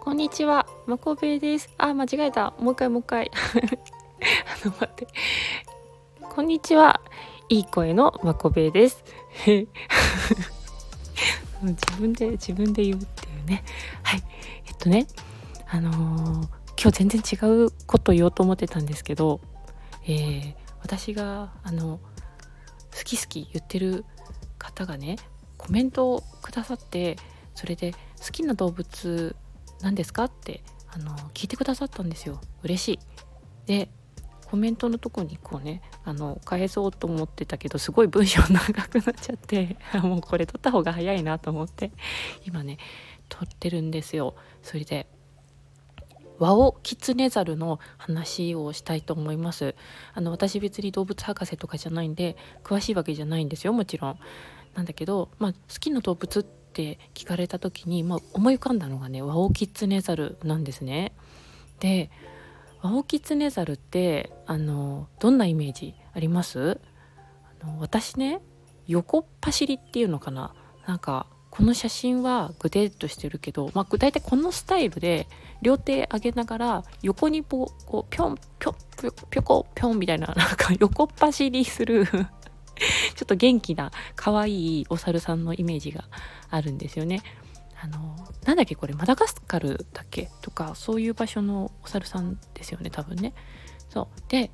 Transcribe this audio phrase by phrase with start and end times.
[0.00, 1.68] こんにちは、まこべです。
[1.76, 2.54] あ、間違えた。
[2.58, 3.30] もう一回もう一回。
[3.36, 5.08] あの、待って。
[6.22, 7.02] こんにちは。
[7.50, 9.04] いい声のまこべです。
[11.60, 13.62] 自分で自分で言うっていうね。
[14.02, 14.22] はい。
[14.64, 15.06] えっとね、
[15.68, 16.48] あのー
[16.78, 17.36] 今日全然違
[17.66, 19.42] うこと言おうと思ってたんですけど、
[20.04, 22.00] えー私があの
[22.96, 24.06] 好き好き言ってる
[24.56, 25.16] 方がね
[25.66, 27.16] コメントをくださって
[27.56, 27.92] それで
[28.24, 29.34] 「好きな動物
[29.80, 32.98] 何ですか?」ってあの聞いてくださったんですよ嬉しい。
[33.66, 33.90] で
[34.48, 41.90] コメントのとこにこうねあの返そうと思ってたけどすごい文章長くなっちゃって もうこれ撮った方が早いなと思って
[42.46, 42.78] 今ね
[43.28, 44.36] 撮ってるんですよ。
[44.62, 45.08] それで
[46.38, 49.74] ワオキツネザルの話をしたいと思います
[50.14, 54.18] あの私別に動物博士とかじゃないんで詳しいわけじゃないんですよもちろん
[54.76, 61.12] なんだけど、まあ、好きな動物って聞かれた時に、まあ、思い浮かんだのがねワオキツネザルなんですね。
[61.80, 62.10] で
[62.82, 66.78] ワオキツネザルってあのどんなイメージあります？
[67.62, 68.40] あの私ね
[68.86, 70.54] 横っ走りっていうのかな。
[70.86, 75.26] なんかこの写真はグデッとしてるけど、まあ、大体このスタイルで
[75.62, 82.06] 両手上げながら横にこうこうぴょんぴょんぴょぴょこぴょんみたいななんか横っ走りする
[83.14, 86.04] ちょっと元気な可愛いお猿さんのイメージが
[86.50, 87.22] あるんですよね。
[87.78, 93.34] あのなんだっけこれマダガスカルだっけとかそういう場所のお猿さんですよね多分ね。
[93.88, 94.50] そうで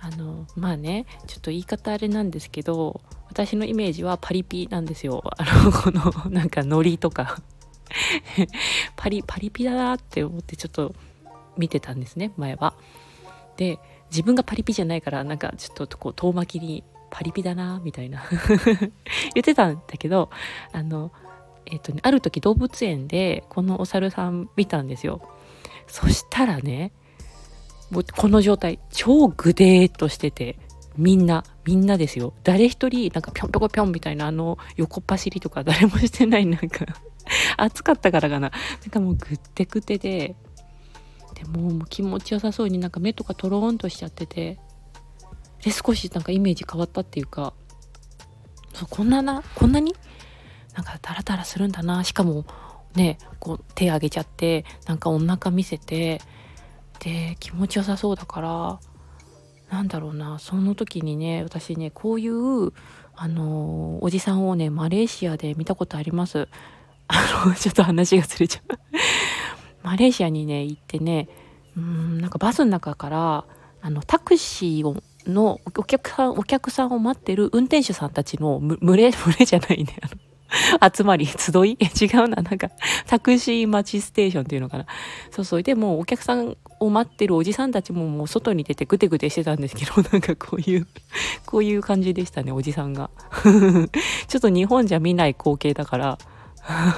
[0.00, 7.42] あのまあねちょっと言い方あれなんですけど私のイメージはパリピなんですよあのこのなんかノリとか
[8.96, 10.94] パリパリピだなって思ってちょっと
[11.56, 12.74] 見てたんですね前は。
[13.56, 13.78] で
[14.10, 18.22] 自分がパリピじゃないからなんかちょっとこう遠巻きにパリピだなみたいな。
[19.34, 20.30] 言ってたんだけど
[20.72, 21.12] あの
[21.66, 25.20] えっ、とねある時動物園でこのお猿さん見たんですよ。
[25.86, 26.92] そしたらね
[27.90, 30.56] もうこの状態超グデーっとしてて
[30.96, 32.32] みんなみんなですよ。
[32.44, 36.86] 誰一人なんかぴょんぴょこぴょんみたいなあの横っ走りとか誰もしてないなんか
[37.56, 38.50] 暑かったからかな。
[38.50, 40.36] なんかもうぐってぐってで
[41.34, 44.58] でもう気持ちよさそうになんか目とかとろーんとしちゃってて。
[45.62, 47.52] で少しなんかイメージ変わったっていうか
[48.72, 49.94] そうこんななこんなに？
[50.74, 52.04] なんかダラダラするんだな。
[52.04, 52.44] しかも
[52.94, 56.20] ねこう手上げちゃってなんかお腹見せて
[57.00, 58.80] で気持ちよさそうだから
[59.70, 60.38] なんだろうな。
[60.38, 62.72] その時にね私ねこういう
[63.14, 66.48] あのおじさんをねマレーシアで見たことあります。
[67.08, 68.78] あのちょっと話がずれちゃう。
[69.82, 71.28] マレーシアにね行ってね
[71.76, 73.44] うんなんかバスの中から
[73.82, 79.96] あのタクシーをのお客さんお客さんを待ってる運転手さんたちの群れ 群れじゃないね。
[80.94, 81.78] 集まり集い？
[82.00, 82.42] 違うな。
[82.42, 82.70] なんか
[83.06, 84.86] タクシー待ちステーションっていうのかな。
[85.30, 85.62] そうそう。
[85.62, 90.86] でもうお客さんを待ってるおじさんたちももう外に出てグテグテしてたんですけど なんかこういう
[91.46, 93.10] こういう感じでしたねおじさんが。
[94.26, 96.18] ちょっと日本じゃ見ない光景だから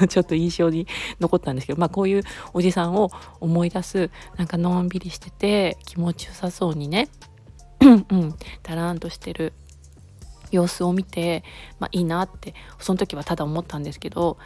[0.08, 0.86] ちょっと印象に
[1.20, 2.22] 残ったんですけどまあこういう
[2.52, 3.10] おじさんを
[3.40, 7.08] 思い出すなんかのんびりしてて気持ちよさそうにね
[7.82, 8.34] うん。
[8.62, 9.52] だらんとしてる
[10.50, 11.44] 様子を見て、
[11.78, 14.38] まあ、いいなってその時はただ思ったんですけど、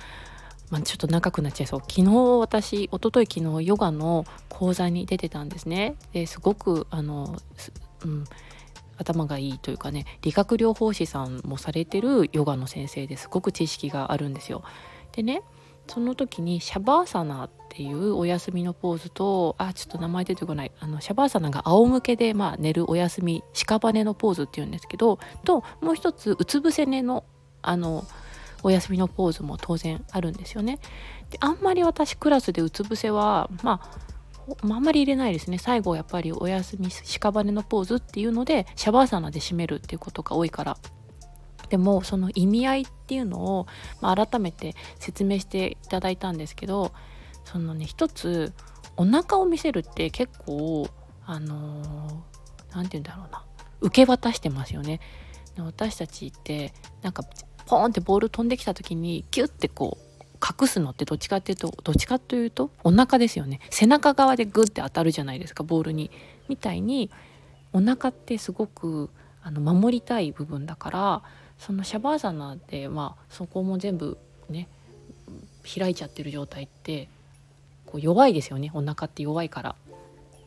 [0.70, 1.80] まあ、ちょっと長くなっちゃいそう。
[1.80, 5.96] 昨日私一昨日昨日ヨガの講座に出てたんですね。
[6.12, 7.72] ですごくあの、す
[8.04, 8.24] うん、
[8.98, 14.62] 頭がいいというかね理学療法士さんもされてるヨガの先生ですごく知識があるんですよ。
[15.12, 15.42] でね
[15.88, 20.72] その時にシャバーサナっていうお休みのポーズとあちょっと名前出てこない。
[20.80, 27.24] あのシャバーサナが仰向けで、まあ、寝るお休み屍のポーズっていうんですけどともう一つうつ伏せ寝の
[27.62, 28.04] あの
[28.62, 30.78] お休みのポーズも当然あるんですよね。
[31.30, 34.06] であんまり私クラスでうつ伏せはまあ
[34.62, 35.58] あんまり入れないですね。
[35.58, 40.76] 最後やっぱりお休み屍のポーズっていうのでシャバーサナで締めるっていうことが多いから。
[41.68, 43.66] でもその意味合いっていうのを、
[44.00, 46.92] まあ、改めて説明していただいたんですけど
[47.44, 48.52] そのね一つ
[48.96, 50.88] お腹を見せるって結構
[51.24, 52.22] あの
[52.72, 53.44] 何、て言うんだろうな
[53.80, 55.00] 受け渡してますよね。
[55.58, 56.72] 私たちって
[57.02, 57.22] なんか
[57.66, 60.06] ポーンってボール飛んできた時にギュッてこう
[60.62, 66.10] 隠すのってどっちかっていうとどっちかというとお腹ですよね背中側でグッて当たるじゃないですかボールに
[66.48, 67.10] みたいに
[67.72, 69.10] お腹ってすごく
[69.42, 71.22] あの守りたい部分だから
[71.58, 74.18] そのシャバーサナでまあそこも全部
[74.48, 74.68] ね
[75.64, 77.08] 開いちゃってる状態って
[77.86, 78.70] こう弱いですよね。
[78.74, 79.76] お腹って弱いから。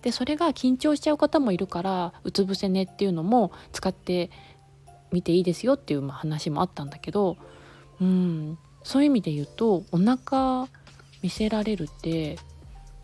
[0.01, 4.31] でそれが緊張しちゃう方もいるからうつ伏せ寝っていうのも使って
[5.11, 7.37] みていいですよっていうまあ話もあったんだけど
[7.99, 8.57] うん。
[8.83, 10.67] そういう意味で言うとお腹
[11.21, 12.39] 見せられるって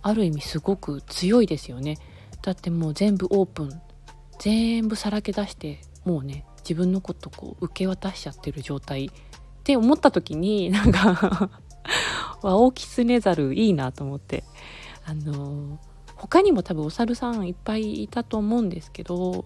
[0.02, 1.98] ある意味すごく強いですよね。
[2.42, 3.82] だってもう全部オープン。
[4.40, 9.10] 全部さらけ出してもうね自分のことこう受け渡しちゃってる状態っ
[9.64, 11.50] て思った時に なんか
[12.42, 14.44] ワオキツネザルいいなと思って。
[15.08, 15.80] あの
[16.16, 19.46] 他にも多分お猿さんいっぱいいたと思うんですけど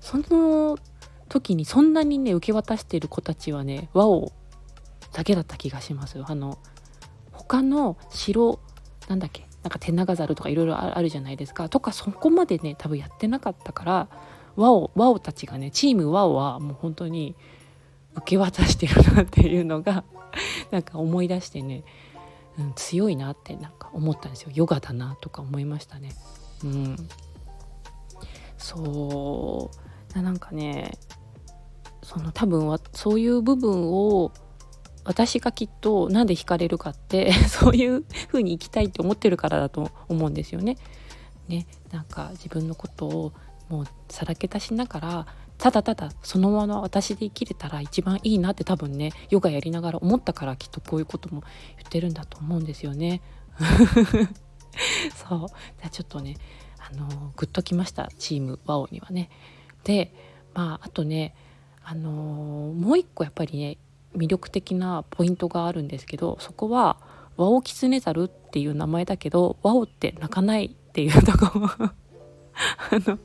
[0.00, 0.76] その
[1.28, 4.32] 時にそんなにね受け渡してる子たちはね和を
[5.12, 6.20] だけだった気がします。
[6.26, 6.58] あの
[7.30, 8.58] 他の白
[9.08, 11.68] なんだっけなんか手長猿とかいろいろあるじゃないですか。
[11.68, 14.08] とかそこまでね多分やってなかったから
[14.56, 17.34] ワオワオたちがねチームワオはもう本当に
[18.14, 20.04] 受け渡してるなっていうのが
[20.70, 21.84] なんか思い出してね、
[22.58, 26.12] うん、強いなってなんか思ったんですよヨガだなとか思いましたね。
[26.62, 26.96] うん、
[28.56, 29.70] そ
[30.14, 30.92] うなんかね
[32.02, 34.30] その多分はそういう部分を
[35.04, 40.76] 私がきっとなんで惹かれるかって そういう風に生きたいって思ってるからだと思うんですよね。
[41.48, 43.32] ねなんか自分のことを
[43.68, 45.26] もうさらけ出しながら
[45.58, 51.42] ただただそのまま私で生きれたら一番いいなって多分ねヨガやりながら思ったからきっとこういうことも
[51.76, 53.22] 言ってるんだと思うんですよね。
[55.14, 56.36] そうじゃちょっとね
[56.78, 59.30] あのグッときましたチームワオにはね。
[59.84, 60.12] で
[60.54, 61.34] まああとね
[61.84, 63.78] あのもう一個やっぱりね
[64.16, 66.98] 魅力的なポイントがあるんですけどそこは
[67.36, 71.92] ワオキツネザルっていう名前だけどワオって鳴かないっていうとこ あ
[72.92, 73.18] の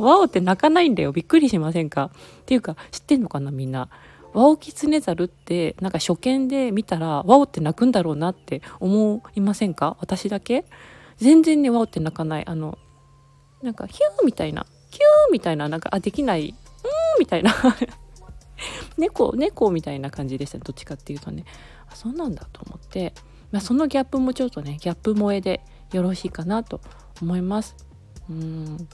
[0.00, 1.12] ワオって泣かないんだよ。
[1.12, 2.10] びっくりしませんか？
[2.42, 3.88] っていうか知ってんのかなみんな。
[4.32, 9.96] ワオキツネザルってなんか初見で見たらワオって泣くんだろうなって思いませんか？
[10.00, 10.64] 私だけ？
[11.16, 12.46] 全然ねワオって泣かない。
[12.46, 12.78] あの
[13.62, 14.66] なんかヒューみたいな。
[14.90, 15.68] キューみたいな。
[15.68, 16.42] なんかあできない。
[16.42, 16.54] うーん
[17.18, 17.54] みたいな。
[18.98, 21.44] 猫猫みたいな感じでしたどっちかっていうとね。
[21.88, 23.14] あそうなんだと思って、
[23.50, 25.60] まあ、そのギャップもちょっとねギャップ萌えで
[25.92, 26.80] よろしいかなと
[27.20, 27.74] 思います。
[28.28, 28.88] うん。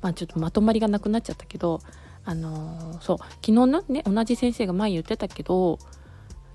[0.00, 1.80] まあちょっとまとまりがなくなっちゃったけど
[2.24, 5.78] あのー、そう昨日のね同じ先生が前言ってたけど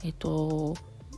[0.04, 0.76] えっと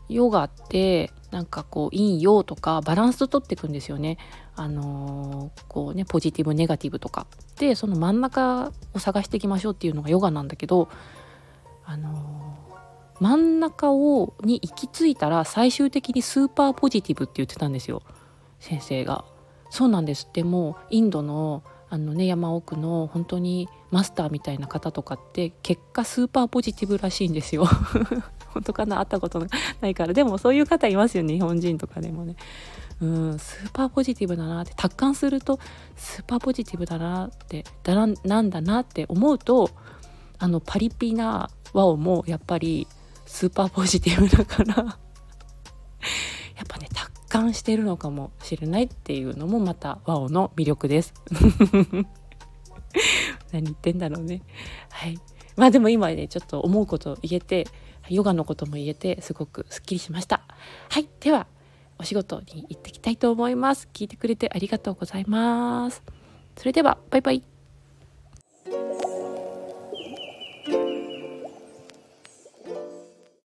[0.09, 4.17] ヨガってなんかこう陰陽とかバランスとっていくんですよね。
[4.55, 7.25] あのー、こうねポジティブネガティブとか
[7.57, 10.89] でその真ん中を探していきましょうっていうのがヨガなんだけど、
[11.85, 18.03] あのー、真ん中をに行き着いたら最終的にスーパーポジティブって言ってたんですよ
[18.59, 19.23] 先生が。
[19.69, 27.65] そうなんですってもインドのあのね山奥の本当にマスターみたいな方とかって結果スーパーポジティブらしいんですよ。
[28.47, 28.97] 本当かな？
[28.99, 29.45] 会ったこと
[29.81, 32.37] ないからでもそういう方いますよね日本人とかでもね。
[33.01, 35.59] うんスーパーポジティブだなって達観すると
[35.97, 39.69] スーパーポジティブだなってだななんだなって思うと
[40.39, 42.87] あのパリピなワオもやっぱり
[43.25, 44.97] スーパーポジティブだから
[47.31, 51.13] ぱね達観してるのかもしれないっていうのもまたワオの魅力です。
[53.51, 54.41] 何言ってんだろうね。
[54.89, 55.17] はい。
[55.55, 57.67] まあでも今ね、ちょっと思うことを言えて、
[58.09, 60.41] ヨガのことも言えて、すごくすっきりしました。
[60.89, 61.07] はい。
[61.19, 61.47] では、
[61.97, 63.87] お仕事に行ってきたいと思います。
[63.93, 66.03] 聞いてくれてありがとうございます。
[66.57, 67.50] それでは、バイバイ。